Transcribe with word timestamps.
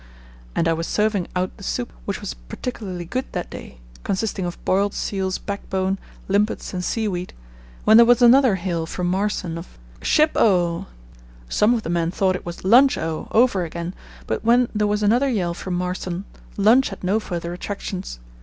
and 0.55 0.67
I 0.67 0.73
was 0.73 0.87
serving 0.87 1.27
out 1.35 1.55
the 1.57 1.63
soup, 1.63 1.93
which 2.05 2.21
was 2.21 2.33
particularly 2.33 3.05
good 3.05 3.25
that 3.33 3.51
day, 3.51 3.77
consisting 4.03 4.45
of 4.45 4.65
boiled 4.65 4.95
seal's 4.95 5.37
backbone, 5.37 5.99
limpets, 6.27 6.73
and 6.73 6.83
seaweed, 6.83 7.35
when 7.83 7.97
there 7.97 8.05
was 8.07 8.19
another 8.19 8.55
hail 8.55 8.87
from 8.87 9.05
Marston 9.05 9.59
of 9.59 9.77
'Ship 10.01 10.31
O!' 10.35 10.87
Some 11.49 11.75
of 11.75 11.83
the 11.83 11.89
men 11.91 12.09
thought 12.09 12.35
it 12.35 12.47
was 12.47 12.65
'Lunch 12.65 12.97
O!' 12.97 13.27
over 13.29 13.63
again, 13.63 13.93
but 14.25 14.43
when 14.43 14.69
there 14.73 14.87
was 14.87 15.03
another 15.03 15.29
yell 15.29 15.53
from 15.53 15.75
Marston 15.75 16.25
lunch 16.57 16.89
had 16.89 17.03
no 17.03 17.19
further 17.19 17.53
attractions. 17.53 18.17